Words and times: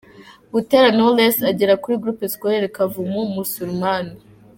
Butera 0.51 0.87
Knowless 0.95 1.37
agera 1.51 1.79
kuri 1.81 1.95
Groupe 2.01 2.25
Scolaire 2.33 2.67
Kavumu 2.75 3.21
Musulman. 3.35 4.05